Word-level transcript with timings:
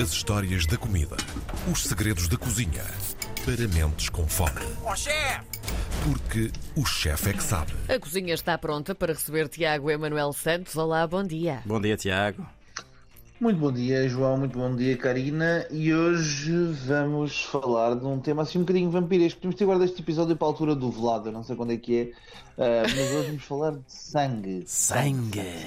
As 0.00 0.12
histórias 0.12 0.64
da 0.64 0.76
comida. 0.76 1.16
Os 1.72 1.82
segredos 1.82 2.28
da 2.28 2.36
cozinha. 2.36 2.84
Para 3.44 3.66
mentes 3.66 4.08
com 4.08 4.28
fome. 4.28 4.60
Ó 4.84 4.94
chefe! 4.94 5.40
Porque 6.04 6.52
o 6.76 6.86
chefe 6.86 7.30
é 7.30 7.32
que 7.32 7.42
sabe. 7.42 7.72
A 7.88 7.98
cozinha 7.98 8.32
está 8.32 8.56
pronta 8.56 8.94
para 8.94 9.12
receber 9.12 9.48
Tiago 9.48 9.90
Emanuel 9.90 10.32
Santos. 10.32 10.76
Olá, 10.76 11.04
bom 11.04 11.24
dia. 11.24 11.62
Bom 11.66 11.80
dia, 11.80 11.96
Tiago. 11.96 12.46
Muito 13.40 13.58
bom 13.58 13.72
dia, 13.72 14.08
João. 14.08 14.38
Muito 14.38 14.56
bom 14.56 14.76
dia, 14.76 14.96
Karina. 14.96 15.66
E 15.68 15.92
hoje 15.92 16.52
vamos 16.86 17.42
falar 17.46 17.96
de 17.96 18.06
um 18.06 18.20
tema 18.20 18.42
assim 18.42 18.58
um 18.58 18.62
bocadinho 18.62 18.92
vampiresco. 18.92 19.40
Podemos 19.40 19.56
ter 19.56 19.64
guardado 19.64 19.88
este 19.88 20.00
episódio 20.00 20.36
para 20.36 20.46
a 20.46 20.50
altura 20.50 20.76
do 20.76 20.92
velado, 20.92 21.32
não 21.32 21.42
sei 21.42 21.56
quando 21.56 21.72
é 21.72 21.76
que 21.76 22.12
é, 22.56 22.62
ah, 22.62 22.82
mas 22.82 23.12
hoje 23.14 23.26
vamos 23.26 23.44
falar 23.44 23.72
de 23.72 23.82
sangue. 23.88 24.62
Sangue. 24.64 25.66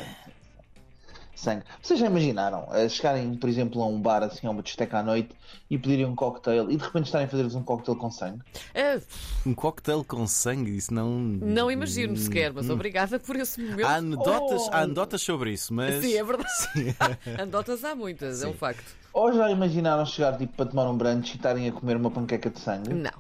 Sangue. 1.42 1.64
Vocês 1.82 2.00
já 2.00 2.05
imaginaram 2.08 2.68
ah, 2.70 2.88
chegarem, 2.88 3.36
por 3.36 3.50
exemplo, 3.50 3.82
a 3.82 3.88
um 3.88 4.00
bar 4.00 4.23
assim, 4.23 4.46
a 4.48 4.50
uma 4.52 4.62
discoteca 4.62 4.99
à 4.99 5.04
noite 5.04 5.30
e 5.70 5.77
pedirem 5.77 6.05
um 6.05 6.16
cocktail 6.16 6.70
e 6.70 6.77
de 6.77 6.84
repente 6.84 7.05
estarem 7.05 7.26
a 7.27 7.30
fazer-vos 7.30 7.55
um 7.55 7.63
cocktail 7.63 7.95
com 7.98 8.12
sangue? 8.12 8.41
Ah, 8.76 8.99
Um 9.46 9.54
cocktail 9.54 10.04
com 10.04 10.26
sangue, 10.27 10.76
isso 10.76 10.94
não. 10.94 11.09
não 11.20 11.72
imagino 11.72 12.16
sequer, 12.16 12.52
Hum. 12.52 12.55
mas 12.58 12.70
obrigada 12.70 13.20
por 13.20 13.35
esse 13.35 13.59
momento. 13.62 13.85
Há 13.85 13.96
anedotas, 13.96 14.62
Oh! 14.68 14.70
há 14.72 14.80
anedotas 14.82 15.22
sobre 15.22 15.52
isso, 15.52 15.73
mas. 15.73 16.04
Sim, 16.04 16.13
é 16.16 16.23
verdade. 16.23 16.49
Andotas 17.41 17.84
há 17.84 17.96
muitas, 17.96 18.44
é 18.44 18.48
um 18.48 18.52
Sim. 18.52 18.58
facto. 18.58 18.96
Ou 19.13 19.34
já 19.34 19.49
imaginaram 19.52 20.05
chegar 20.05 20.38
tipo, 20.38 20.54
para 20.55 20.68
tomar 20.68 20.90
um 20.90 20.96
brunch 20.98 21.34
e 21.34 21.35
estarem 21.35 21.68
a 21.68 21.71
comer 21.71 21.98
uma 21.98 22.10
panqueca 22.12 22.49
de 22.49 22.60
sangue? 22.60 22.94
Não. 22.94 23.12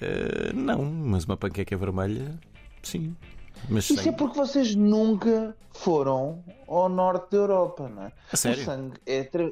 Eh, 0.00 0.52
não, 0.52 0.84
mas 0.84 1.24
uma 1.24 1.36
panqueca 1.36 1.76
vermelha, 1.76 2.34
sim. 2.82 3.14
Mas 3.68 3.88
Isso 3.90 4.08
é 4.08 4.12
porque 4.12 4.36
vocês 4.36 4.74
nunca 4.74 5.56
foram 5.72 6.42
ao 6.68 6.88
norte 6.88 7.30
da 7.32 7.38
Europa, 7.38 7.88
não 7.88 8.04
é? 8.04 8.12
A 8.32 8.36
sério? 8.36 8.62
O 8.62 8.64
sangue 8.64 8.92
é 9.06 9.24
tra- 9.24 9.50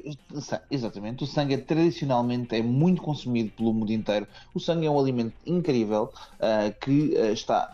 exatamente, 0.69 1.23
o 1.23 1.27
sangue 1.27 1.53
é 1.55 1.57
tradicionalmente 1.57 2.55
é 2.55 2.61
muito 2.61 3.01
consumido 3.01 3.51
pelo 3.51 3.73
mundo 3.73 3.91
inteiro. 3.91 4.27
O 4.53 4.59
sangue 4.59 4.85
é 4.85 4.89
um 4.91 4.99
alimento 4.99 5.33
incrível 5.45 6.11
ah, 6.39 6.71
que 6.79 7.15
ah, 7.17 7.31
está 7.31 7.73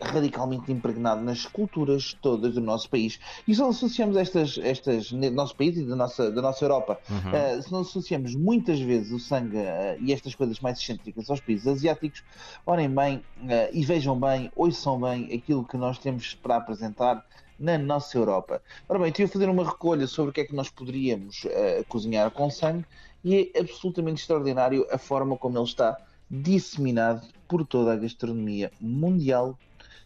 radicalmente 0.00 0.70
impregnado 0.70 1.22
nas 1.22 1.46
culturas 1.46 2.16
todas 2.20 2.54
do 2.54 2.60
nosso 2.60 2.88
país. 2.88 3.18
E 3.46 3.54
só 3.54 3.68
associamos 3.68 4.16
estas, 4.16 4.58
estas 4.58 5.10
no 5.12 5.30
nosso 5.30 5.56
país 5.56 5.76
e 5.76 5.84
da 5.84 5.96
nossa, 5.96 6.30
da 6.30 6.40
nossa 6.42 6.64
Europa, 6.64 6.98
Uhum. 7.10 7.16
ah, 7.34 7.62
se 7.62 7.70
nós 7.72 7.88
associamos 7.88 8.34
muitas 8.34 8.80
vezes 8.80 9.12
o 9.12 9.18
sangue 9.18 9.58
ah, 9.58 9.96
e 10.00 10.12
estas 10.12 10.34
coisas 10.34 10.60
mais 10.60 10.78
excêntricas 10.78 11.28
aos 11.28 11.40
países 11.40 11.66
asiáticos, 11.66 12.22
Orem 12.64 12.88
bem 12.88 13.22
eh, 13.48 13.70
e 13.72 13.84
vejam 13.84 14.18
bem, 14.18 14.50
ouçam 14.54 15.00
bem 15.00 15.32
aquilo 15.34 15.64
que 15.64 15.76
nós 15.76 15.98
temos 15.98 16.34
para 16.34 16.56
apresentar 16.56 17.24
na 17.58 17.76
nossa 17.78 18.16
Europa. 18.16 18.60
Ora 18.88 18.98
bem, 18.98 19.08
estive 19.08 19.28
a 19.28 19.32
fazer 19.32 19.48
uma 19.48 19.64
recolha 19.64 20.06
sobre 20.06 20.30
o 20.30 20.32
que 20.32 20.40
é 20.40 20.44
que 20.44 20.54
nós 20.54 20.68
poderíamos 20.68 21.46
cozinhar 21.88 22.30
com 22.30 22.50
sangue 22.50 22.84
e 23.24 23.50
é 23.54 23.60
absolutamente 23.60 24.20
extraordinário 24.20 24.86
a 24.90 24.98
forma 24.98 25.36
como 25.36 25.56
ele 25.58 25.64
está 25.64 25.96
disseminado 26.30 27.22
por 27.46 27.64
toda 27.66 27.92
a 27.92 27.96
gastronomia 27.96 28.72
mundial 28.80 29.58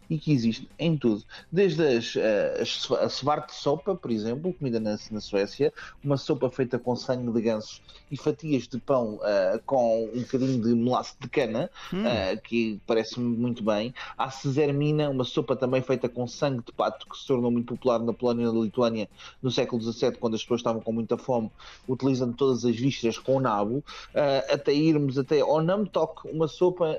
e 0.09 0.19
que 0.19 0.33
existe 0.33 0.69
em 0.79 0.97
tudo. 0.97 1.25
Desde 1.51 1.87
as, 1.87 2.17
eh, 2.17 2.59
as, 2.61 2.91
a 2.93 3.09
svart 3.09 3.51
sopa, 3.51 3.95
por 3.95 4.11
exemplo, 4.11 4.53
comida 4.53 4.79
na, 4.79 4.97
na 5.11 5.21
Suécia, 5.21 5.73
uma 6.03 6.17
sopa 6.17 6.51
feita 6.51 6.79
com 6.79 6.95
sangue 6.97 7.33
de 7.33 7.41
ganso 7.43 7.81
e 8.11 8.17
fatias 8.17 8.69
de 8.69 8.79
pão 8.79 9.19
eh, 9.23 9.61
com 9.67 10.05
um 10.15 10.21
bocadinho 10.21 10.63
de 10.63 10.75
melaço 10.75 11.17
de 11.21 11.29
cana, 11.29 11.71
eh, 11.93 12.37
que 12.37 12.81
parece-me 12.87 13.37
muito 13.37 13.65
bem. 13.65 13.93
Há 14.17 14.31
Cesarmina, 14.31 15.11
uma 15.11 15.25
sopa 15.25 15.57
também 15.57 15.83
feita 15.83 16.09
com 16.09 16.27
sangue 16.27 16.63
de 16.65 16.73
pato, 16.73 17.09
que 17.09 17.17
se 17.17 17.27
tornou 17.27 17.51
muito 17.51 17.75
popular 17.75 17.99
na 17.99 18.13
Polónia 18.13 18.45
e 18.45 18.53
na 18.53 18.61
Lituânia 18.61 19.09
no 19.43 19.51
século 19.51 19.83
XVII, 19.83 20.13
quando 20.13 20.35
as 20.35 20.43
pessoas 20.43 20.61
estavam 20.61 20.81
com 20.81 20.93
muita 20.93 21.19
fome, 21.19 21.51
utilizando 21.89 22.35
todas 22.35 22.65
as 22.65 22.77
vísceras 22.77 23.19
com 23.19 23.41
nabo, 23.41 23.83
eh, 24.15 24.47
até 24.53 24.73
irmos 24.73 25.19
até 25.19 25.41
ao 25.41 25.61
Nam 25.61 25.85
Tok, 25.85 26.31
uma 26.31 26.49
sopa 26.49 26.97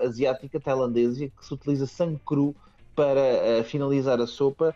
asiática 0.00 0.60
tailandesa 0.60 1.28
que 1.28 1.44
se 1.44 1.54
utiliza 1.54 1.86
sangue 1.86 2.20
cru 2.24 2.37
para 2.98 3.20
eh, 3.20 3.62
finalizar 3.62 4.20
a 4.20 4.26
sopa 4.26 4.74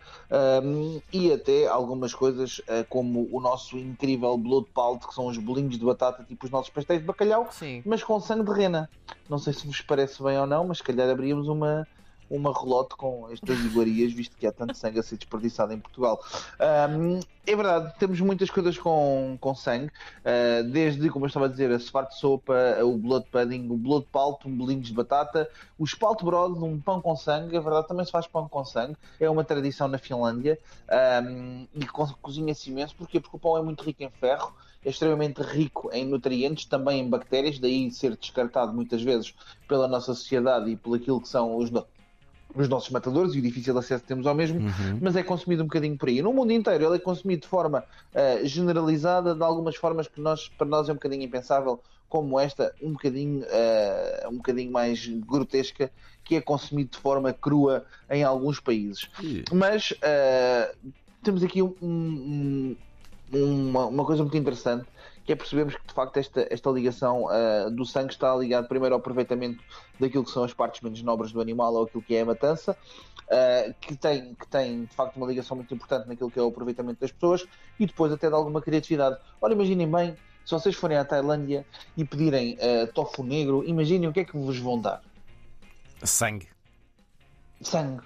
um, 0.62 1.00
e 1.12 1.33
até 1.33 1.67
algumas 1.67 2.15
coisas 2.15 2.62
eh, 2.69 2.84
como 2.89 3.28
o 3.33 3.41
nosso 3.41 3.77
incrível 3.77 4.39
blood 4.39 4.69
palt, 4.73 5.05
que 5.05 5.12
são 5.12 5.27
os 5.27 5.37
bolinhos 5.39 5.77
de 5.77 5.84
batata, 5.84 6.23
tipo 6.23 6.47
os 6.47 6.53
nossos 6.53 6.71
pastéis 6.71 7.00
de 7.00 7.06
bacalhau, 7.06 7.49
Sim. 7.50 7.83
mas 7.84 8.00
com 8.05 8.21
sangue 8.21 8.45
de 8.45 8.53
rena. 8.53 8.89
Não 9.28 9.39
sei 9.39 9.53
se 9.53 9.67
vos 9.67 9.81
parece 9.81 10.23
bem 10.23 10.39
ou 10.39 10.47
não, 10.47 10.69
mas 10.69 10.78
se 10.78 10.84
calhar 10.84 11.11
abríamos 11.11 11.49
uma, 11.49 11.84
uma 12.32 12.53
relote 12.53 12.97
com 12.97 13.28
estas 13.31 13.59
iguarias, 13.60 14.12
visto 14.12 14.37
que 14.37 14.47
há 14.47 14.53
tanto 14.53 14.75
sangue 14.76 14.98
a 14.98 15.03
ser 15.03 15.16
desperdiçado 15.19 15.72
em 15.72 15.78
Portugal. 15.78 16.19
Ahm, 16.59 17.20
é 17.47 17.56
verdade, 17.56 17.93
temos 17.98 18.20
muitas 18.20 18.48
coisas 18.48 18.78
com, 18.78 19.37
com 19.41 19.54
sangue, 19.54 19.91
ah, 20.25 20.62
desde, 20.62 21.10
como 21.10 21.25
eu 21.25 21.28
estava 21.28 21.47
a 21.47 21.48
dizer, 21.48 21.70
a 21.70 21.78
svart 21.78 22.10
sopa, 22.12 22.54
o 22.82 22.97
blood 22.97 23.26
pudding, 23.31 23.69
o 23.69 23.76
blood 23.76 24.06
palt, 24.10 24.44
um 24.47 24.56
bolinhos 24.56 24.88
de 24.88 24.94
batata, 24.94 25.48
o 25.78 25.84
spalt 25.87 26.22
brod, 26.22 26.56
um 26.62 26.81
pão 26.81 27.00
com 27.00 27.15
sangue, 27.16 27.56
é 27.56 27.60
verdade, 27.60 27.88
também 27.88 28.04
se 28.04 28.12
faz 28.12 28.26
pão 28.26 28.49
com 28.49 28.64
sangue, 28.64 28.97
é 29.20 29.28
uma 29.28 29.44
tradição 29.44 29.88
na 29.88 29.99
Finlândia. 29.99 30.59
Ahm, 30.88 31.66
e 31.75 31.87
co- 31.87 32.16
cozinha-se 32.22 32.70
imenso, 32.70 32.94
porquê? 32.97 33.20
Porque 33.20 33.37
o 33.37 33.41
pão 33.41 33.56
é 33.56 33.62
muito 33.62 33.82
rico 33.82 34.03
em 34.03 34.10
ferro, 34.10 34.54
é 34.84 34.91
extremamente 34.91 35.41
rico 35.43 35.91
em 35.93 36.04
nutrientes, 36.04 36.64
também 36.64 37.00
em 37.00 37.09
bactérias, 37.09 37.59
daí 37.59 37.91
ser 37.91 38.16
descartado 38.16 38.72
muitas 38.72 39.03
vezes 39.03 39.34
pela 39.69 39.87
nossa 39.88 40.14
sociedade 40.14 40.70
e 40.70 40.76
por 40.76 40.97
aquilo 40.97 41.20
que 41.20 41.28
são 41.28 41.56
os, 41.56 41.70
no- 42.54 42.62
os 42.62 42.68
nossos 42.68 42.90
matadores 42.90 43.34
e 43.34 43.38
o 43.38 43.42
difícil 43.42 43.76
acesso 43.78 44.02
que 44.02 44.08
temos 44.08 44.26
ao 44.26 44.34
mesmo, 44.34 44.60
Uhum. 44.60 44.98
mas 45.00 45.16
é 45.16 45.22
consumido 45.22 45.62
um 45.62 45.66
bocadinho 45.66 45.96
por 45.96 46.08
aí. 46.08 46.22
No 46.22 46.32
mundo 46.32 46.52
inteiro 46.52 46.84
ele 46.84 46.96
é 46.96 46.98
consumido 46.98 47.42
de 47.42 47.48
forma 47.48 47.84
ah, 48.14 48.44
generalizada, 48.44 49.34
de 49.34 49.42
algumas 49.42 49.76
formas 49.76 50.06
que 50.08 50.20
nós, 50.20 50.48
para 50.48 50.66
nós 50.66 50.88
é 50.88 50.92
um 50.92 50.96
bocadinho 50.96 51.22
impensável, 51.22 51.80
como 52.08 52.38
esta, 52.38 52.74
um 52.82 52.92
bocadinho, 52.92 53.44
ah, 53.50 54.28
um 54.30 54.36
bocadinho 54.36 54.70
mais 54.70 55.06
grotesca, 55.06 55.90
que 56.24 56.36
é 56.36 56.40
consumido 56.40 56.90
de 56.90 56.98
forma 56.98 57.32
crua 57.32 57.84
em 58.10 58.22
alguns 58.22 58.60
países. 58.60 59.08
Mas 59.52 59.94
ah, 60.02 60.70
temos 61.22 61.42
aqui 61.42 61.62
um- 61.62 61.74
um- 61.80 62.76
uma, 63.32 63.86
uma 63.86 64.04
coisa 64.04 64.22
muito 64.22 64.36
interessante 64.36 64.84
que 65.25 65.33
é 65.33 65.37
percebermos 65.37 65.75
que 65.77 65.87
de 65.87 65.94
facto 65.94 66.16
esta, 66.16 66.47
esta 66.50 66.71
ligação 66.71 67.28
ah, 67.28 67.69
do 67.71 67.84
sangue 67.84 68.12
está 68.12 68.34
ligado 68.34 68.69
primeiro 68.69 68.94
ao 68.94 69.00
aproveitamento 69.00 69.62
daquilo 69.99 70.25
que 70.25 70.31
são 70.31 70.44
as 70.44 70.53
partes 70.53 70.81
menos 70.81 71.03
nobres 71.03 71.33
do 71.33 71.41
animal 71.41 71.75
ou 71.75 71.84
aquilo 71.84 72.03
que 72.03 72.15
é 72.15 72.22
a 72.22 72.25
matança, 72.25 72.77
ah, 73.31 73.72
que, 73.81 73.97
tem, 73.97 74.34
que 74.34 74.47
tem 74.49 74.84
de 74.84 74.94
facto 74.94 75.16
uma 75.16 75.27
ligação 75.27 75.56
muito 75.56 75.72
importante 75.75 76.09
naquilo 76.09 76.31
que 76.31 76.38
é 76.38 76.43
o 76.43 76.49
aproveitamento 76.49 77.00
das 77.00 77.12
pessoas 77.12 77.47
e 77.78 77.87
depois 77.87 78.12
até 78.12 78.28
de 78.28 78.34
alguma 78.34 78.61
criatividade. 78.61 79.19
Ora, 79.41 79.53
imaginem 79.53 79.91
bem, 79.91 80.16
se 80.44 80.53
vocês 80.53 80.75
forem 80.75 80.97
à 80.97 81.05
Tailândia 81.05 81.65
e 81.97 82.05
pedirem 82.05 82.59
ah, 82.61 82.87
tofu 82.93 83.22
negro, 83.22 83.65
imaginem 83.65 84.09
o 84.09 84.12
que 84.12 84.21
é 84.21 84.25
que 84.25 84.37
vos 84.37 84.59
vão 84.59 84.81
dar. 84.81 85.03
sangue. 86.03 86.49
Sangue. 87.61 88.03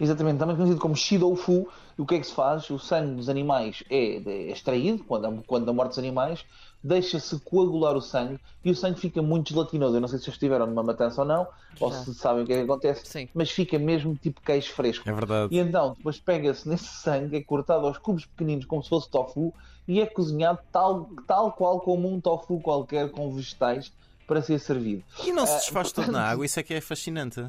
Exatamente, 0.00 0.38
também 0.38 0.56
conhecido 0.56 0.80
como 0.80 0.96
Shidofu. 0.96 1.68
E 1.96 2.02
o 2.02 2.06
que 2.06 2.16
é 2.16 2.18
que 2.20 2.26
se 2.26 2.34
faz? 2.34 2.68
O 2.70 2.78
sangue 2.78 3.14
dos 3.16 3.28
animais 3.28 3.84
é, 3.88 4.16
é 4.16 4.50
extraído 4.52 5.04
quando, 5.04 5.26
há- 5.26 5.42
quando 5.46 5.64
da 5.66 5.72
morte 5.72 5.90
dos 5.90 5.98
animais, 5.98 6.44
deixa-se 6.82 7.38
coagular 7.40 7.96
o 7.96 8.00
sangue 8.02 8.38
e 8.64 8.70
o 8.70 8.74
sangue 8.74 8.98
fica 9.00 9.22
muito 9.22 9.50
gelatinoso. 9.50 9.96
Eu 9.96 10.00
não 10.00 10.08
sei 10.08 10.18
se 10.18 10.24
vocês 10.24 10.34
estiveram 10.34 10.66
numa 10.66 10.82
matança 10.82 11.22
ou 11.22 11.26
não, 11.26 11.46
ou 11.80 11.90
Já. 11.92 11.98
se 12.04 12.14
sabem 12.14 12.42
o 12.42 12.46
que 12.46 12.52
é 12.52 12.56
que 12.56 12.62
acontece, 12.64 13.06
Sim. 13.06 13.28
mas 13.32 13.50
fica 13.50 13.78
mesmo 13.78 14.14
tipo 14.16 14.40
queijo 14.40 14.72
fresco. 14.72 15.08
É 15.08 15.12
verdade. 15.12 15.54
E 15.54 15.58
então, 15.58 15.94
depois 15.96 16.18
pega-se 16.18 16.68
nesse 16.68 16.84
sangue, 16.86 17.36
é 17.36 17.42
cortado 17.42 17.86
aos 17.86 17.96
cubos 17.98 18.26
pequeninos, 18.26 18.64
como 18.66 18.82
se 18.82 18.88
fosse 18.88 19.08
tofu, 19.08 19.54
e 19.86 20.00
é 20.00 20.06
cozinhado 20.06 20.58
tal, 20.72 21.08
tal 21.26 21.52
qual 21.52 21.80
como 21.80 22.12
um 22.12 22.20
tofu 22.20 22.60
qualquer 22.60 23.10
com 23.10 23.30
vegetais 23.32 23.92
para 24.26 24.40
ser 24.42 24.58
servido. 24.58 25.04
E 25.24 25.30
não 25.32 25.46
se 25.46 25.52
Ah, 25.52 25.56
desfaz 25.58 25.92
todo 25.92 26.10
na 26.10 26.22
água, 26.28 26.44
isso 26.44 26.58
é 26.58 26.62
que 26.62 26.74
é 26.74 26.80
fascinante. 26.80 27.44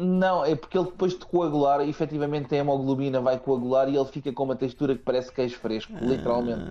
Não, 0.00 0.44
é 0.44 0.54
porque 0.54 0.78
ele 0.78 0.86
depois 0.86 1.12
de 1.12 1.18
coagular, 1.18 1.80
efetivamente 1.82 2.54
a 2.54 2.58
hemoglobina 2.58 3.20
vai 3.20 3.38
coagular 3.38 3.88
e 3.88 3.96
ele 3.96 4.04
fica 4.06 4.32
com 4.32 4.44
uma 4.44 4.56
textura 4.56 4.94
que 4.94 5.02
parece 5.02 5.30
queijo 5.30 5.58
fresco, 5.58 5.92
literalmente. 6.00 6.62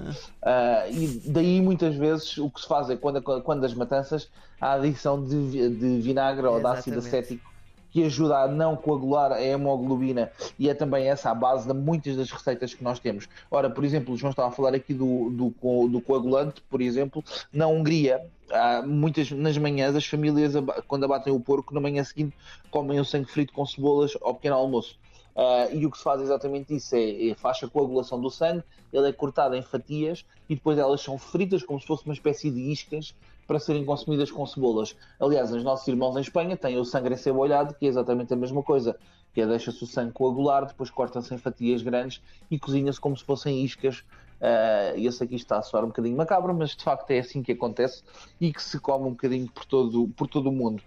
Ah, 0.41 0.87
e 0.89 1.21
daí 1.25 1.61
muitas 1.61 1.95
vezes 1.95 2.37
o 2.37 2.49
que 2.49 2.59
se 2.59 2.67
faz 2.67 2.89
é 2.89 2.95
quando, 2.95 3.21
quando 3.21 3.63
as 3.63 3.73
matanças 3.73 4.29
a 4.59 4.73
adição 4.73 5.23
de, 5.23 5.69
de 5.69 6.01
vinagre 6.01 6.45
ou 6.45 6.59
de 6.59 6.65
ácido 6.65 6.99
acético 6.99 7.48
que 7.91 8.03
ajuda 8.03 8.39
a 8.39 8.47
não 8.47 8.75
coagular 8.75 9.31
a 9.31 9.41
hemoglobina 9.41 10.31
e 10.57 10.69
é 10.69 10.73
também 10.73 11.09
essa 11.09 11.31
a 11.31 11.35
base 11.35 11.67
de 11.67 11.73
muitas 11.73 12.15
das 12.15 12.31
receitas 12.31 12.73
que 12.73 12.83
nós 12.83 12.99
temos. 12.99 13.27
Ora, 13.49 13.69
por 13.69 13.83
exemplo, 13.83 14.13
o 14.13 14.17
João 14.17 14.31
estava 14.31 14.49
a 14.49 14.51
falar 14.51 14.75
aqui 14.75 14.93
do, 14.93 15.29
do, 15.29 15.87
do 15.87 16.01
coagulante, 16.01 16.61
por 16.69 16.81
exemplo, 16.81 17.23
na 17.51 17.67
Hungria, 17.67 18.25
há 18.51 18.81
muitas 18.81 19.31
nas 19.31 19.57
manhãs 19.57 19.95
as 19.95 20.05
famílias 20.05 20.53
quando 20.87 21.05
abatem 21.05 21.33
o 21.33 21.39
porco, 21.39 21.73
na 21.73 21.79
manhã 21.79 22.03
seguinte 22.03 22.35
comem 22.71 22.99
o 22.99 23.05
sangue 23.05 23.31
frito 23.31 23.53
com 23.53 23.65
cebolas 23.65 24.17
ao 24.21 24.35
pequeno 24.35 24.55
almoço. 24.55 24.97
Ah, 25.35 25.69
e 25.71 25.85
o 25.85 25.91
que 25.91 25.97
se 25.97 26.03
faz 26.03 26.19
é 26.19 26.23
exatamente 26.25 26.75
isso: 26.75 26.95
é, 26.95 27.29
é 27.29 27.35
faz 27.35 27.63
a 27.63 27.67
coagulação 27.67 28.19
do 28.19 28.29
sangue, 28.29 28.63
ele 28.91 29.07
é 29.07 29.13
cortado 29.13 29.55
em 29.55 29.61
fatias 29.61 30.25
e 30.49 30.55
depois 30.55 30.77
elas 30.77 31.01
são 31.01 31.17
fritas 31.17 31.63
como 31.63 31.79
se 31.79 31.87
fosse 31.87 32.03
uma 32.05 32.13
espécie 32.13 32.51
de 32.51 32.59
iscas 32.59 33.15
para 33.49 33.59
serem 33.59 33.83
consumidas 33.83 34.29
com 34.29 34.45
cebolas. 34.45 34.95
Aliás, 35.19 35.51
os 35.51 35.63
nossos 35.63 35.87
irmãos 35.87 36.15
em 36.15 36.21
Espanha 36.21 36.55
têm 36.55 36.77
o 36.77 36.85
sangue 36.85 37.11
encebolhado, 37.11 37.73
que 37.73 37.87
é 37.87 37.89
exatamente 37.89 38.31
a 38.31 38.37
mesma 38.37 38.61
coisa, 38.61 38.95
que 39.33 39.41
é 39.41 39.47
deixa-se 39.47 39.83
o 39.83 39.87
sangue 39.87 40.13
coagular, 40.13 40.67
depois 40.67 40.91
corta-se 40.91 41.33
em 41.33 41.37
fatias 41.39 41.81
grandes 41.81 42.21
e 42.51 42.59
cozinha-se 42.59 43.01
como 43.01 43.17
se 43.17 43.23
fossem 43.23 43.65
iscas 43.65 44.03
Uh, 44.39 45.11
sei 45.11 45.27
que 45.27 45.35
isto 45.35 45.45
está 45.45 45.57
a 45.57 45.61
soar 45.61 45.83
um 45.83 45.87
bocadinho 45.87 46.15
macabro, 46.15 46.53
mas 46.53 46.69
de 46.73 46.81
facto 46.81 47.11
é 47.11 47.19
assim 47.19 47.43
que 47.43 47.51
acontece 47.51 48.01
e 48.39 48.53
que 48.53 48.63
se 48.63 48.79
come 48.79 49.05
um 49.05 49.09
bocadinho 49.09 49.51
por 49.51 49.65
todo, 49.65 50.07
por 50.15 50.27
todo 50.27 50.47
o 50.47 50.51
mundo. 50.51 50.81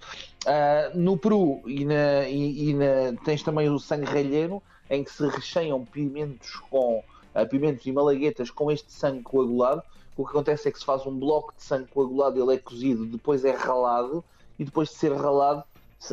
Uh, 0.47 0.99
no 0.99 1.19
Peru 1.19 1.61
e, 1.67 1.85
na, 1.85 2.26
e, 2.26 2.70
e 2.70 2.75
na, 2.75 3.12
tens 3.23 3.43
também 3.43 3.69
o 3.69 3.79
sangue 3.79 4.06
ralheiro, 4.06 4.62
em 4.88 5.05
que 5.05 5.12
se 5.12 5.26
recheiam 5.29 5.85
pimentos 5.85 6.56
com 6.70 7.05
uh, 7.35 7.47
pimentos 7.47 7.85
e 7.85 7.93
malaguetas 7.93 8.50
com 8.50 8.70
este 8.70 8.91
sangue 8.91 9.23
coagulado. 9.23 9.82
O 10.17 10.25
que 10.25 10.31
acontece 10.31 10.69
é 10.69 10.73
que 10.73 10.79
se 10.79 10.85
faz 10.85 11.06
um 11.06 11.19
bloco 11.19 11.55
de 11.56 11.62
sangue 11.62 11.88
coagulado, 11.88 12.41
ele 12.41 12.55
é 12.55 12.59
cozido, 12.59 13.06
depois 13.06 13.44
é 13.44 13.53
ralado 13.53 14.23
e 14.59 14.64
depois 14.64 14.91
de 14.91 14.97
ser 14.97 15.12
ralado, 15.12 15.64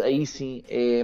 aí 0.01 0.25
sim 0.25 0.63
é, 0.69 1.01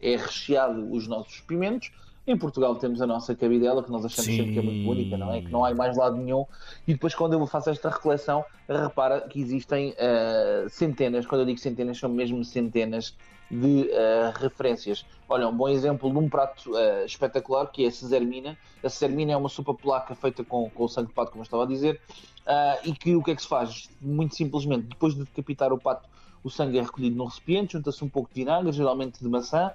é 0.00 0.16
recheado 0.16 0.90
os 0.92 1.06
nossos 1.06 1.40
pimentos 1.40 1.92
em 2.26 2.36
Portugal 2.38 2.74
temos 2.76 3.02
a 3.02 3.06
nossa 3.06 3.34
cabidela, 3.34 3.82
que 3.82 3.90
nós 3.90 4.04
achamos 4.04 4.24
Sim. 4.24 4.36
sempre 4.36 4.52
que 4.54 4.58
é 4.58 4.62
muito 4.62 4.90
única, 4.90 5.16
não 5.16 5.32
é? 5.32 5.42
Que 5.42 5.50
não 5.50 5.64
há 5.64 5.74
mais 5.74 5.96
lado 5.96 6.16
nenhum. 6.16 6.46
E 6.86 6.94
depois, 6.94 7.14
quando 7.14 7.34
eu 7.34 7.46
faço 7.46 7.68
esta 7.68 7.90
recoleção, 7.90 8.44
repara 8.68 9.20
que 9.20 9.40
existem 9.40 9.90
uh, 9.90 10.68
centenas, 10.70 11.26
quando 11.26 11.42
eu 11.42 11.46
digo 11.46 11.58
centenas, 11.58 11.98
são 11.98 12.08
mesmo 12.08 12.42
centenas 12.44 13.14
de 13.50 13.90
uh, 13.90 14.38
referências. 14.38 15.04
Olha, 15.28 15.46
um 15.46 15.54
bom 15.54 15.68
exemplo 15.68 16.10
de 16.10 16.16
um 16.16 16.28
prato 16.28 16.70
uh, 16.70 17.04
espetacular 17.04 17.66
que 17.66 17.84
é 17.84 17.88
a 17.88 17.90
Cesarmina. 17.90 18.56
A 18.82 18.88
Cesarmina 18.88 19.32
é 19.32 19.36
uma 19.36 19.50
sopa 19.50 19.74
polaca 19.74 20.14
feita 20.14 20.42
com, 20.42 20.70
com 20.70 20.84
o 20.84 20.88
sangue 20.88 21.08
de 21.08 21.14
pato, 21.14 21.30
como 21.30 21.42
eu 21.42 21.44
estava 21.44 21.64
a 21.64 21.66
dizer, 21.66 22.00
e 22.84 22.92
que 22.92 23.14
o 23.14 23.22
que 23.22 23.32
é 23.32 23.36
que 23.36 23.42
se 23.42 23.48
faz? 23.48 23.90
Muito 24.00 24.34
simplesmente, 24.34 24.88
depois 24.88 25.14
de 25.14 25.24
decapitar 25.24 25.72
o 25.72 25.78
pato, 25.78 26.08
o 26.42 26.50
sangue 26.50 26.78
é 26.78 26.82
recolhido 26.82 27.16
num 27.16 27.24
recipiente, 27.24 27.72
junta-se 27.72 28.04
um 28.04 28.08
pouco 28.08 28.28
de 28.28 28.34
vinagre, 28.34 28.70
geralmente 28.70 29.18
de 29.18 29.28
maçã, 29.28 29.72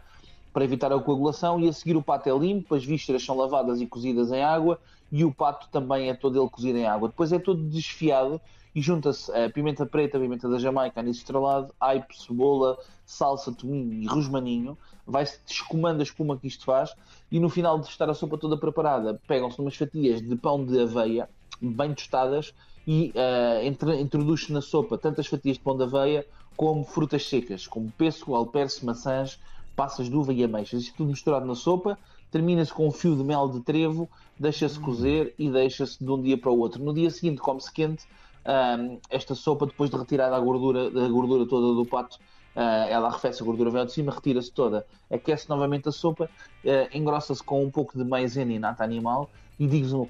para 0.52 0.64
evitar 0.64 0.92
a 0.92 1.00
coagulação 1.00 1.60
e 1.60 1.68
a 1.68 1.74
seguir 1.74 1.96
o 1.96 2.02
pato 2.02 2.30
é 2.30 2.38
limpo, 2.38 2.76
as 2.76 2.84
vísceras 2.84 3.24
são 3.24 3.38
lavadas 3.38 3.82
e 3.82 3.88
cozidas 3.88 4.32
em 4.32 4.44
água 4.44 4.80
e 5.12 5.24
o 5.24 5.34
pato 5.34 5.68
também 5.72 6.10
é 6.10 6.14
todo 6.14 6.40
ele 6.40 6.50
cozido 6.50 6.78
em 6.78 6.86
água. 6.86 7.10
Depois 7.10 7.32
é 7.32 7.40
todo 7.40 7.62
desfiado 7.64 8.40
e 8.74 8.82
junta-se 8.82 9.32
a 9.32 9.50
pimenta 9.50 9.86
preta, 9.86 10.18
a 10.18 10.22
pimenta 10.22 10.48
da 10.48 10.60
Jamaica, 10.60 11.00
anis 11.00 11.18
estrelado, 11.18 11.74
aipo, 11.80 12.16
cebola, 12.16 12.78
salsa, 13.06 13.52
tominho 13.52 13.94
e 13.94 14.08
rosmaninho. 14.08 14.78
Vai-se 15.06 15.40
descomando 15.46 16.02
a 16.02 16.04
espuma 16.04 16.38
que 16.38 16.48
isto 16.48 16.66
faz 16.66 16.94
e 17.32 17.40
no 17.40 17.50
final 17.50 17.80
de 17.80 17.88
estar 17.88 18.10
a 18.10 18.14
sopa 18.14 18.38
toda 18.38 18.58
preparada, 18.58 19.20
pegam-se 19.28 19.60
umas 19.60 19.76
fatias 19.76 20.22
de 20.22 20.36
pão 20.36 20.64
de 20.64 20.80
aveia 20.80 21.28
bem 21.62 21.94
tostadas 21.94 22.54
e 22.88 23.14
uh, 23.16 23.94
introduz-se 24.00 24.52
na 24.54 24.62
sopa 24.62 24.98
tantas 24.98 25.28
fatias 25.28 25.58
de 25.58 25.64
pão 25.64 25.76
de 25.76 25.84
aveia 25.84 26.26
como 26.56 26.84
frutas 26.84 27.28
secas, 27.28 27.66
como 27.68 27.92
pêssego, 27.92 28.36
alperce, 28.36 28.86
maçãs, 28.86 29.40
passas 29.80 30.10
de 30.10 30.16
uva 30.18 30.34
e 30.34 30.44
ameixas. 30.44 30.82
Isto 30.82 30.98
tudo 30.98 31.12
misturado 31.12 31.46
na 31.46 31.56
sopa, 31.56 31.98
termina-se 32.30 32.74
com 32.74 32.86
um 32.86 32.92
fio 32.92 33.16
de 33.16 33.24
mel 33.24 33.48
de 33.48 33.62
trevo, 33.62 34.10
deixa-se 34.38 34.78
hum. 34.78 34.82
cozer 34.82 35.34
e 35.40 35.50
deixa-se 35.50 36.04
de 36.04 36.12
um 36.12 36.22
dia 36.22 36.38
para 36.38 36.52
o 36.52 36.60
outro. 36.60 36.84
No 36.84 36.94
dia 36.94 37.10
seguinte 37.10 37.40
come-se 37.40 37.72
quente 37.72 38.06
um, 38.46 39.00
esta 39.10 39.34
sopa, 39.34 39.66
depois 39.66 39.90
de 39.90 39.96
retirada 39.96 40.36
a 40.36 40.40
gordura, 40.40 40.88
a 40.88 41.08
gordura 41.08 41.46
toda 41.46 41.74
do 41.74 41.86
pato, 41.86 42.18
uh, 42.58 42.60
ela 42.90 43.08
arrefece 43.08 43.42
a 43.42 43.46
gordura, 43.46 43.70
vem 43.70 43.86
de 43.86 43.94
cima, 43.94 44.12
retira-se 44.12 44.52
toda, 44.52 44.86
aquece 45.10 45.48
novamente 45.48 45.88
a 45.88 45.94
sopa, 45.94 46.26
uh, 46.26 46.98
engrossa-se 46.98 47.42
com 47.42 47.64
um 47.64 47.72
pouco 47.72 47.98
de 47.98 48.04
maisena 48.04 48.52
e 48.52 48.60
nata 48.60 48.84
animal 48.84 49.30
e 49.58 49.66
digo-vos 49.66 49.94
uma, 49.94 50.08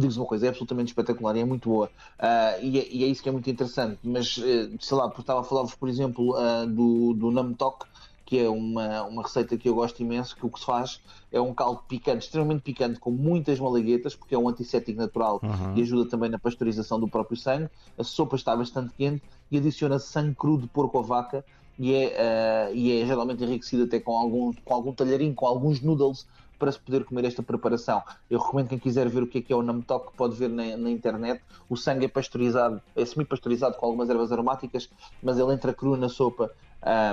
digo 0.00 0.14
uma 0.14 0.24
coisa, 0.24 0.46
é 0.46 0.48
absolutamente 0.48 0.92
espetacular 0.92 1.36
e 1.36 1.40
é 1.40 1.44
muito 1.44 1.68
boa. 1.68 1.90
Uh, 2.18 2.64
e, 2.64 2.78
é, 2.78 2.88
e, 2.90 3.04
é, 3.04 3.06
isso 3.06 3.22
que 3.22 3.28
é 3.28 3.32
muito 3.32 3.50
interessante. 3.50 3.98
Mas, 4.02 4.38
uh, 4.38 4.70
sei 4.80 4.96
lá, 4.96 5.08
porque 5.08 5.20
estava 5.20 5.40
a 5.40 5.44
falar-vos, 5.44 5.74
por 5.74 5.90
exemplo, 5.90 6.34
uh, 6.34 6.66
do, 6.66 7.12
do 7.12 7.30
Namtok, 7.30 7.86
que 8.28 8.38
é 8.38 8.46
uma, 8.46 9.04
uma 9.04 9.22
receita 9.22 9.56
que 9.56 9.66
eu 9.66 9.74
gosto 9.74 10.02
imenso, 10.02 10.36
que 10.36 10.44
o 10.44 10.50
que 10.50 10.60
se 10.60 10.66
faz 10.66 11.00
é 11.32 11.40
um 11.40 11.54
caldo 11.54 11.80
picante, 11.88 12.26
extremamente 12.26 12.60
picante, 12.60 13.00
com 13.00 13.10
muitas 13.10 13.58
malaguetas, 13.58 14.14
porque 14.14 14.34
é 14.34 14.38
um 14.38 14.46
antisséptico 14.46 14.98
natural 14.98 15.40
uhum. 15.42 15.74
e 15.74 15.80
ajuda 15.80 16.10
também 16.10 16.28
na 16.28 16.38
pasteurização 16.38 17.00
do 17.00 17.08
próprio 17.08 17.38
sangue. 17.38 17.70
A 17.96 18.04
sopa 18.04 18.36
está 18.36 18.54
bastante 18.54 18.92
quente 18.92 19.22
e 19.50 19.56
adiciona 19.56 19.98
sangue 19.98 20.34
cru 20.34 20.58
de 20.58 20.66
porco 20.66 20.98
ou 20.98 21.04
vaca 21.04 21.42
e 21.78 21.94
é, 21.94 22.68
uh, 22.70 22.76
e 22.76 23.00
é 23.00 23.06
geralmente 23.06 23.42
enriquecido 23.42 23.84
até 23.84 23.98
com 23.98 24.14
algum, 24.14 24.52
com 24.52 24.74
algum 24.74 24.92
talharinho, 24.92 25.34
com 25.34 25.46
alguns 25.46 25.80
noodles 25.80 26.26
para 26.58 26.72
se 26.72 26.78
poder 26.78 27.04
comer 27.04 27.24
esta 27.24 27.42
preparação. 27.42 28.02
Eu 28.28 28.38
recomendo 28.38 28.68
quem 28.68 28.78
quiser 28.78 29.08
ver 29.08 29.22
o 29.22 29.26
que 29.26 29.38
é 29.38 29.42
que 29.42 29.52
é 29.52 29.56
o 29.56 29.62
namtok, 29.62 30.12
pode 30.16 30.36
ver 30.36 30.48
na, 30.48 30.76
na 30.76 30.90
internet. 30.90 31.42
O 31.68 31.76
sangue 31.76 32.06
é 32.06 32.08
pasteurizado, 32.08 32.80
é 32.96 33.04
semi-pasteurizado 33.04 33.76
com 33.76 33.86
algumas 33.86 34.10
ervas 34.10 34.32
aromáticas, 34.32 34.88
mas 35.22 35.38
ele 35.38 35.52
entra 35.52 35.72
cru 35.72 35.96
na 35.96 36.08
sopa 36.08 36.50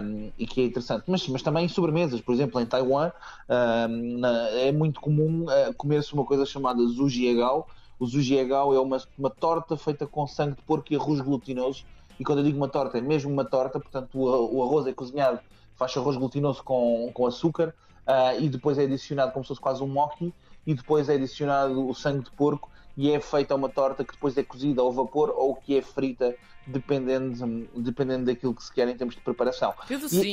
um, 0.03 0.31
e 0.37 0.45
que 0.45 0.61
é 0.61 0.65
interessante. 0.65 1.03
Mas, 1.07 1.27
mas 1.27 1.41
também 1.41 1.65
em 1.65 1.69
sobremesas, 1.69 2.21
por 2.21 2.33
exemplo, 2.33 2.59
em 2.59 2.65
Taiwan 2.65 3.11
um, 3.49 4.19
na, 4.19 4.49
é 4.51 4.71
muito 4.71 4.99
comum 4.99 5.45
uh, 5.45 5.73
comer-se 5.75 6.13
uma 6.13 6.25
coisa 6.25 6.45
chamada 6.45 6.85
zhujiagao. 6.85 7.67
O 7.99 8.05
zhujiagao 8.05 8.73
é 8.73 8.79
uma, 8.79 8.97
uma 9.17 9.29
torta 9.29 9.77
feita 9.77 10.05
com 10.05 10.27
sangue 10.27 10.55
de 10.55 10.61
porco 10.63 10.91
e 10.91 10.95
arroz 10.95 11.21
glutinoso. 11.21 11.85
E 12.19 12.23
quando 12.23 12.39
eu 12.39 12.45
digo 12.45 12.57
uma 12.57 12.67
torta, 12.67 12.97
é 12.97 13.01
mesmo 13.01 13.31
uma 13.31 13.43
torta, 13.43 13.79
portanto 13.79 14.17
o, 14.17 14.57
o 14.57 14.63
arroz 14.63 14.87
é 14.87 14.93
cozinhado, 14.93 15.39
faz 15.75 15.95
arroz 15.97 16.17
glutinoso 16.17 16.63
com, 16.63 17.09
com 17.13 17.25
açúcar 17.25 17.73
uh, 18.07 18.39
e 18.39 18.49
depois 18.49 18.77
é 18.77 18.83
adicionado 18.83 19.31
como 19.31 19.43
se 19.43 19.49
fosse 19.49 19.61
quase 19.61 19.83
um 19.83 19.87
mochi 19.87 20.33
e 20.65 20.73
depois 20.73 21.09
é 21.09 21.15
adicionado 21.15 21.87
o 21.87 21.93
sangue 21.93 22.23
de 22.23 22.31
porco 22.31 22.69
e 22.97 23.11
é 23.11 23.19
feita 23.19 23.53
uma 23.55 23.69
torta 23.69 24.03
que 24.03 24.13
depois 24.13 24.37
é 24.37 24.43
cozida 24.43 24.81
ao 24.81 24.91
vapor 24.91 25.33
ou 25.35 25.55
que 25.55 25.77
é 25.77 25.81
frita, 25.81 26.35
dependendo, 26.65 27.67
dependendo 27.75 28.25
daquilo 28.25 28.53
que 28.53 28.63
se 28.63 28.73
quer 28.73 28.87
em 28.87 28.95
termos 28.95 29.15
de 29.15 29.21
preparação. 29.21 29.73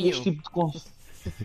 E 0.05 0.09
este 0.09 0.23
tipo 0.23 0.43
de 0.43 0.51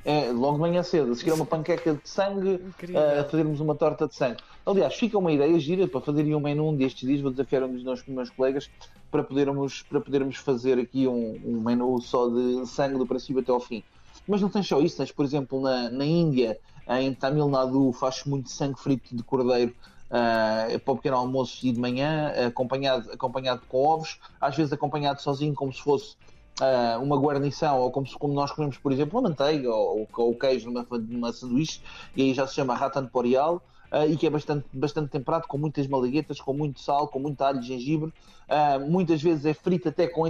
é, 0.04 0.32
logo 0.32 0.56
de 0.56 0.62
manhã 0.62 0.84
cedo, 0.84 1.12
a 1.12 1.16
seguir 1.16 1.34
uma 1.34 1.46
panqueca 1.46 1.94
de 1.94 2.10
sangue, 2.10 2.56
uh, 2.56 3.30
fazermos 3.30 3.60
uma 3.60 3.76
torta 3.76 4.08
de 4.08 4.16
sangue. 4.16 4.38
Aliás, 4.66 4.96
fica 4.96 5.18
uma 5.18 5.32
ideia 5.32 5.58
gira 5.60 5.88
para 5.88 6.02
fazerem 6.02 6.36
um 6.36 6.40
menu 6.40 6.70
um 6.70 6.76
destes 6.76 7.08
dias, 7.08 7.22
vou 7.22 7.32
desafiar 7.32 7.64
um 7.64 7.74
dos 7.74 7.84
meus, 7.84 8.06
meus 8.08 8.30
colegas 8.30 8.70
para 9.10 9.24
podermos, 9.24 9.84
para 9.84 10.02
podermos 10.02 10.38
fazer 10.38 10.80
aqui 10.80 11.08
um, 11.08 11.40
um 11.46 11.62
menu 11.62 12.02
só 12.02 12.28
de 12.28 12.66
sangue 12.66 12.98
do 12.98 13.06
princípio 13.06 13.42
até 13.42 13.52
ao 13.52 13.60
fim. 13.60 13.84
Mas 14.28 14.42
não 14.42 14.50
tens 14.50 14.68
só 14.68 14.82
isso, 14.82 14.98
tens, 14.98 15.12
por 15.12 15.24
exemplo, 15.24 15.62
na, 15.62 15.90
na 15.90 16.06
Índia, 16.06 16.60
em 16.90 17.14
Tamil 17.14 17.48
Nadu, 17.48 17.92
faz 17.94 18.24
muito 18.26 18.50
sangue 18.50 18.80
frito 18.80 19.16
de 19.16 19.24
cordeiro 19.24 19.74
uh, 20.08 20.80
para 20.80 20.94
o 20.94 20.96
pequeno 20.98 21.18
almoço 21.18 21.66
e 21.66 21.72
de 21.72 21.80
manhã, 21.80 22.34
acompanhado, 22.48 23.12
acompanhado 23.12 23.62
com 23.70 23.86
ovos, 23.86 24.20
às 24.40 24.56
vezes 24.56 24.74
acompanhado 24.74 25.22
sozinho, 25.22 25.54
como 25.54 25.72
se 25.72 25.82
fosse 25.82 26.16
uh, 26.62 27.02
uma 27.02 27.18
guarnição, 27.18 27.80
ou 27.80 27.92
como, 27.92 28.08
como 28.18 28.34
nós 28.34 28.52
comemos, 28.52 28.78
por 28.78 28.92
exemplo, 28.92 29.20
uma 29.20 29.30
manteiga 29.30 29.70
ou, 29.70 30.08
ou 30.18 30.36
queijo 30.36 30.70
numa, 30.70 30.86
numa 30.92 31.34
sanduíche, 31.34 31.82
e 32.16 32.24
aí 32.24 32.34
já 32.34 32.48
se 32.48 32.56
chama 32.56 32.76
ratan 32.76 33.06
porial. 33.06 33.62
Uh, 33.90 34.12
e 34.12 34.18
que 34.18 34.28
é 34.28 34.30
bastante, 34.30 34.66
bastante 34.74 35.10
temperado, 35.10 35.48
com 35.48 35.58
muitas 35.58 35.88
malaguetas, 35.88 36.42
com 36.42 36.52
muito 36.52 36.82
sal, 36.82 37.08
com 37.08 37.20
muito 37.20 37.42
alho 37.42 37.62
e 37.62 37.64
gengibre. 37.64 38.12
Uh, 38.50 38.86
muitas 38.90 39.22
vezes 39.22 39.46
é 39.46 39.54
frito 39.54 39.88
até 39.88 40.08
com 40.08 40.28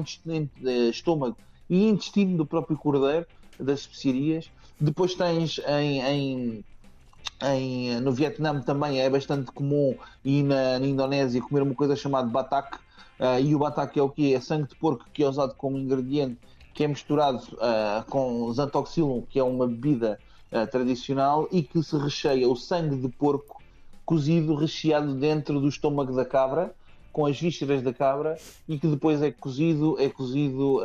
estômago 0.91 1.35
e 1.67 1.87
intestino 1.87 2.37
do 2.37 2.45
próprio 2.45 2.77
cordeiro 2.77 3.25
das 3.59 3.79
especiarias. 3.79 4.51
Depois 4.79 5.15
tens 5.15 5.59
em, 5.67 6.01
em, 6.01 6.65
em, 7.43 7.99
no 7.99 8.11
Vietnã 8.11 8.61
também 8.61 9.01
é 9.01 9.09
bastante 9.09 9.51
comum 9.51 9.95
e 10.23 10.43
na, 10.43 10.77
na 10.77 10.85
Indonésia 10.85 11.41
comer 11.41 11.63
uma 11.63 11.73
coisa 11.73 11.95
chamada 11.95 12.27
batak. 12.27 12.77
Uh, 13.19 13.39
e 13.41 13.55
o 13.55 13.59
batak 13.59 13.97
é 13.97 14.01
o 14.01 14.09
que? 14.09 14.33
É 14.33 14.39
sangue 14.39 14.69
de 14.69 14.75
porco 14.75 15.05
que 15.11 15.23
é 15.23 15.27
usado 15.27 15.55
como 15.55 15.77
ingrediente, 15.77 16.37
que 16.73 16.83
é 16.83 16.87
misturado 16.87 17.41
uh, 17.53 18.09
com 18.09 18.53
xantoxilum, 18.53 19.23
que 19.23 19.39
é 19.39 19.43
uma 19.43 19.67
bebida 19.67 20.19
uh, 20.51 20.67
tradicional, 20.67 21.47
e 21.51 21.63
que 21.63 21.81
se 21.81 21.97
recheia 21.97 22.47
o 22.47 22.55
sangue 22.55 22.95
de 22.97 23.09
porco 23.09 23.61
cozido, 24.05 24.55
recheado 24.55 25.15
dentro 25.15 25.59
do 25.59 25.67
estômago 25.67 26.15
da 26.15 26.23
cabra 26.23 26.73
com 27.11 27.25
as 27.25 27.39
vísceras 27.39 27.81
da 27.81 27.91
cabra 27.91 28.37
e 28.69 28.77
que 28.77 28.87
depois 28.87 29.21
é 29.23 29.31
cozido, 29.31 29.99
é 29.99 30.07
cozido 30.07 30.81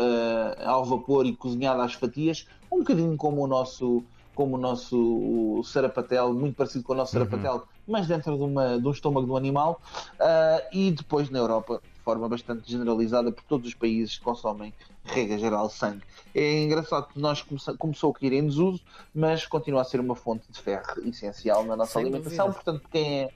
ao 0.65 0.83
vapor 0.83 1.27
e 1.27 1.37
cozinhado 1.37 1.83
às 1.83 1.93
fatias, 1.93 2.47
um 2.71 2.79
bocadinho 2.79 3.15
como 3.19 3.45
o 3.45 3.47
nosso 3.47 4.03
como 4.35 4.57
o 4.57 4.59
nosso 4.59 5.63
sarapatel, 5.65 6.33
muito 6.33 6.57
parecido 6.57 6.85
com 6.85 6.93
o 6.93 6.97
nosso 6.97 7.17
uhum. 7.17 7.25
sarapatel, 7.25 7.65
mas 7.87 8.07
dentro 8.07 8.37
de, 8.37 8.43
uma, 8.43 8.79
de 8.79 8.87
um 8.87 8.91
estômago 8.91 9.27
do 9.27 9.37
animal, 9.37 9.81
uh, 10.15 10.67
e 10.73 10.91
depois 10.91 11.31
na 11.31 11.39
Europa, 11.39 11.81
de 11.92 11.92
forma 12.03 12.29
bastante 12.29 12.71
generalizada, 12.71 13.33
por 13.33 13.45
todos 13.45 13.69
os 13.69 13.75
países 13.75 14.19
que 14.19 14.25
consomem, 14.25 14.73
regra 15.05 15.39
geral, 15.39 15.69
sangue. 15.71 16.03
É 16.35 16.63
engraçado 16.63 17.09
que 17.13 17.19
nós 17.19 17.43
come 17.43 17.61
começou 17.79 18.11
a 18.11 18.15
cair 18.15 18.33
em 18.33 18.47
desuso, 18.47 18.81
mas 19.15 19.47
continua 19.47 19.83
a 19.83 19.85
ser 19.85 20.01
uma 20.01 20.15
fonte 20.15 20.45
de 20.51 20.59
ferro 20.59 21.07
essencial 21.07 21.65
na 21.65 21.77
nossa 21.77 21.93
Sem 21.93 22.03
alimentação, 22.03 22.47
dúvida. 22.47 22.65
portanto, 22.65 22.89
quem 22.91 23.21
é 23.23 23.31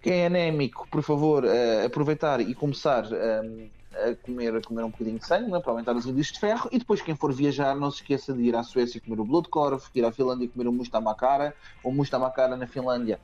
quem 0.00 0.12
é 0.20 0.26
anémico, 0.26 0.86
por 0.90 1.02
favor, 1.02 1.44
uh, 1.44 1.86
aproveitar 1.86 2.40
e 2.40 2.54
começar 2.54 3.04
um, 3.06 3.68
a, 3.92 4.14
comer, 4.16 4.56
a 4.56 4.62
comer 4.62 4.84
um 4.84 4.90
bocadinho 4.90 5.18
de 5.18 5.26
sangue 5.26 5.50
né, 5.50 5.58
para 5.60 5.72
aumentar 5.72 5.96
os 5.96 6.06
índices 6.06 6.32
de 6.32 6.40
ferro. 6.40 6.68
E 6.72 6.78
depois, 6.78 7.02
quem 7.02 7.16
for 7.16 7.32
viajar, 7.32 7.74
não 7.74 7.90
se 7.90 8.02
esqueça 8.02 8.32
de 8.32 8.42
ir 8.42 8.54
à 8.54 8.62
Suécia 8.62 9.00
comer 9.00 9.20
o 9.20 9.24
Bloodkorf, 9.24 9.90
ir 9.94 10.04
à 10.04 10.12
Finlândia 10.12 10.48
comer 10.48 10.68
o 10.68 10.72
Mustamakara. 10.72 11.54
O 11.82 11.90
Mustamakara 11.90 12.56
na 12.56 12.66
Finlândia 12.66 13.18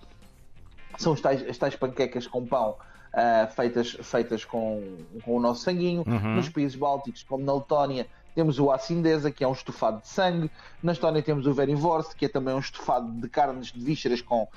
são 0.99 1.13
as 1.13 1.21
tais, 1.21 1.49
as 1.49 1.59
tais 1.59 1.77
panquecas 1.77 2.27
com 2.27 2.45
pão. 2.45 2.77
Uh, 3.15 3.47
feitas, 3.53 3.97
feitas 4.03 4.45
com, 4.45 4.97
com 5.25 5.37
o 5.37 5.41
nosso 5.41 5.63
sanguinho. 5.63 6.03
Uhum. 6.05 6.35
Nos 6.35 6.49
países 6.49 6.77
bálticos, 6.77 7.23
como 7.23 7.45
na 7.45 7.55
Letónia, 7.55 8.09
temos 8.35 8.59
o 8.59 8.73
Acindesa, 8.73 9.31
que 9.31 9.45
é 9.45 9.49
um 9.49 9.53
estofado 9.53 10.01
de 10.01 10.09
sangue. 10.09 10.51
Na 10.83 10.93
Estónia 10.93 11.23
temos 11.23 11.47
o 11.47 11.55
Verimvorst, 11.55 12.15
que 12.15 12.25
é 12.27 12.29
também 12.29 12.55
um 12.55 12.59
estofado 12.59 13.09
de 13.13 13.29
carnes 13.29 13.71
de 13.71 13.79
vísceras 13.79 14.21
com, 14.21 14.49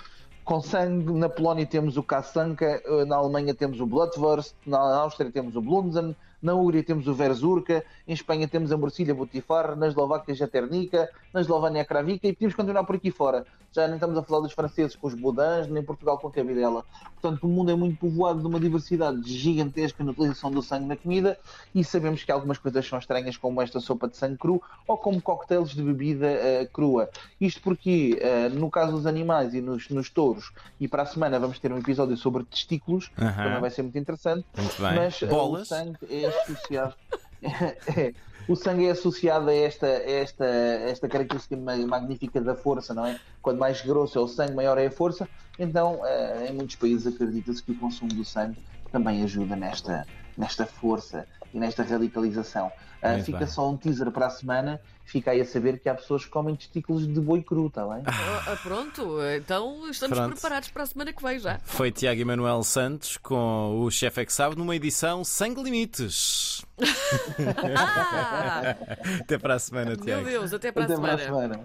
com 0.43 0.59
sangue. 0.59 1.13
Na 1.13 1.29
Polónia 1.29 1.65
temos 1.65 1.97
o 1.97 2.03
Kassanka, 2.03 2.81
eh, 2.83 3.05
na 3.05 3.17
Alemanha 3.17 3.53
temos 3.53 3.79
o 3.79 3.85
Bloodwurst, 3.85 4.55
na 4.65 4.79
Áustria 4.79 5.31
temos 5.31 5.55
o 5.55 5.61
Blunzen, 5.61 6.15
na 6.41 6.53
Hungria 6.53 6.84
temos 6.84 7.08
o 7.08 7.13
Verzurka, 7.13 7.84
em 8.08 8.13
Espanha 8.13 8.48
temos 8.48 8.72
a 8.72 8.77
Morcilha 8.77 9.13
Botifar, 9.13 9.75
na 9.75 9.88
Eslováquia 9.88 10.34
a 10.34 10.38
Jaternica, 10.38 11.10
na 11.34 11.41
Eslovénia 11.41 11.82
a 11.82 11.86
Kravica 11.86 12.27
e 12.27 12.34
podemos 12.34 12.56
continuar 12.56 12.84
por 12.84 12.96
aqui 12.96 13.12
fora. 13.12 13.46
Já 13.72 13.86
nem 13.86 13.96
estamos 13.96 14.17
a 14.17 14.24
falar 14.24 14.41
dos 14.41 14.53
franceses 14.53 14.96
com 14.96 15.08
os 15.08 15.13
Bodans, 15.13 15.67
nem 15.67 15.84
Portugal 15.84 16.17
com 16.17 16.27
a 16.27 16.32
Cabidela. 16.32 16.84
Portanto, 17.20 17.44
o 17.44 17.48
mundo 17.48 17.72
é 17.72 17.75
muito 17.75 18.00
povoado 18.00 18.39
de 18.39 18.48
uma 18.48 18.60
diversidade 18.60 19.22
gigantesca 19.32 20.03
na 20.03 20.12
utilização 20.12 20.50
do 20.50 20.63
sangue 20.63 20.86
na 20.86 20.96
comida 20.96 21.38
e 21.75 21.84
sabemos 21.84 22.24
que 22.24 22.32
algumas 22.32 22.58
coisas 22.58 22.88
são 22.88 22.98
estranhas, 22.98 23.38
como 23.38 23.62
esta 23.62 23.79
sopa 23.79 24.08
de 24.08 24.17
sangue 24.17 24.38
cru 24.38 24.62
ou 24.88 24.98
como 24.98 25.22
coquetéis 25.22 25.70
de 25.72 25.84
bebida 25.84 26.27
uh, 26.27 26.72
crua. 26.72 27.10
Isto 27.39 27.62
porque, 27.62 28.20
uh, 28.22 28.53
no 28.56 28.70
caso 28.72 28.94
dos 28.94 29.06
animais 29.06 29.53
e 29.53 29.62
nos, 29.62 29.89
nos 29.89 30.10
touros, 30.10 30.51
e 30.79 30.88
para 30.88 31.03
a 31.03 31.06
semana 31.06 31.39
vamos 31.39 31.60
ter 31.60 31.72
um 31.72 31.77
episódio 31.77 32.15
sobre 32.17 32.44
testículos, 32.46 33.12
uh 33.17 33.22
-huh. 33.22 33.36
também 33.36 33.62
vai 33.62 33.70
ser 33.70 33.84
muito 33.84 33.98
interessante. 33.98 34.46
Muito 34.58 34.82
bem. 34.82 34.96
Mas 34.96 35.20
Bolas. 35.24 35.63
o 35.63 35.65
sangue 35.65 35.98
é 36.10 36.26
associado. 36.27 36.93
é, 37.41 38.13
o 38.48 38.55
sangue 38.55 38.88
é 38.88 38.91
associado 38.91 39.50
a 39.50 39.53
esta, 39.53 39.88
esta, 39.88 40.46
esta 40.46 41.07
característica 41.07 41.57
magnífica 41.57 42.39
da 42.39 42.55
força, 42.55 42.93
não 42.93 43.05
é? 43.05 43.19
Quanto 43.41 43.60
mais 43.60 43.81
grosso 43.81 44.17
é 44.17 44.22
o 44.22 44.27
sangue, 44.27 44.53
maior 44.53 44.77
é 44.77 44.88
a 44.88 44.91
força. 44.91 45.27
Então, 45.60 46.00
em 46.48 46.53
muitos 46.53 46.75
países 46.77 47.07
acredita-se 47.07 47.62
que 47.62 47.72
o 47.72 47.75
consumo 47.75 48.13
do 48.13 48.24
sangue 48.24 48.57
também 48.91 49.22
ajuda 49.24 49.55
nesta, 49.55 50.05
nesta 50.38 50.65
força 50.65 51.27
e 51.53 51.60
nesta 51.60 51.84
radicalização. 51.84 52.72
Uh, 53.01 53.24
fica 53.24 53.39
bem. 53.39 53.48
só 53.48 53.70
um 53.70 53.77
teaser 53.77 54.12
para 54.12 54.27
a 54.27 54.29
semana. 54.29 54.79
Fica 55.06 55.32
aí 55.32 55.39
a 55.39 55.46
saber 55.46 55.79
que 55.79 55.88
há 55.88 55.96
pessoas 55.96 56.25
que 56.25 56.32
comem 56.32 56.53
testículos 56.53 57.08
de 57.08 57.22
boi 57.22 57.41
cru, 57.41 57.67
está 57.67 57.86
bem? 57.86 58.03
Ah, 58.06 58.58
pronto, 58.62 59.20
então 59.38 59.89
estamos 59.89 60.17
pronto. 60.17 60.34
preparados 60.34 60.67
para 60.70 60.84
a 60.84 60.86
semana 60.86 61.13
que 61.13 61.24
vem 61.24 61.39
já. 61.39 61.60
Foi 61.63 61.91
Tiago 61.91 62.20
Emanuel 62.20 62.62
Santos 62.63 63.15
com 63.15 63.82
o 63.82 63.89
Chefe 63.89 64.22
é 64.22 64.25
que 64.25 64.34
Sabe 64.34 64.58
numa 64.58 64.75
edição 64.75 65.24
sem 65.24 65.53
limites. 65.53 66.65
ah! 67.77 68.75
até 69.22 69.38
para 69.38 69.56
a 69.56 69.60
semana, 69.60 69.96
Tiago. 69.96 70.24
Meu 70.24 70.39
Deus, 70.41 70.53
até 70.53 70.74
para 70.74 70.84
até 70.84 70.94
a 70.94 70.96
semana. 70.98 71.15
Para 71.15 71.24
a 71.24 71.27
semana. 71.27 71.56